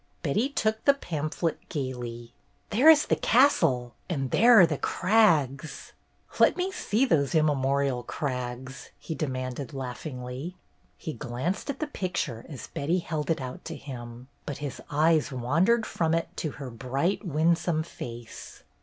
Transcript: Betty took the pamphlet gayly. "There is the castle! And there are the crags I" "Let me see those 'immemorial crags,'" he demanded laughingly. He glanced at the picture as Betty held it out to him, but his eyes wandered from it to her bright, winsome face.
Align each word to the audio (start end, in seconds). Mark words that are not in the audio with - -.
Betty 0.23 0.49
took 0.49 0.83
the 0.85 0.95
pamphlet 0.95 1.59
gayly. 1.69 2.33
"There 2.71 2.89
is 2.89 3.05
the 3.05 3.15
castle! 3.15 3.93
And 4.09 4.31
there 4.31 4.59
are 4.59 4.65
the 4.65 4.79
crags 4.79 5.93
I" 6.33 6.35
"Let 6.39 6.57
me 6.57 6.71
see 6.71 7.05
those 7.05 7.35
'immemorial 7.35 8.01
crags,'" 8.01 8.89
he 8.97 9.13
demanded 9.13 9.75
laughingly. 9.75 10.55
He 10.97 11.13
glanced 11.13 11.69
at 11.69 11.79
the 11.79 11.85
picture 11.85 12.47
as 12.49 12.65
Betty 12.65 12.97
held 12.97 13.29
it 13.29 13.41
out 13.41 13.63
to 13.65 13.75
him, 13.75 14.27
but 14.43 14.57
his 14.57 14.81
eyes 14.89 15.31
wandered 15.31 15.85
from 15.85 16.15
it 16.15 16.35
to 16.37 16.53
her 16.53 16.71
bright, 16.71 17.23
winsome 17.23 17.83
face. 17.83 18.63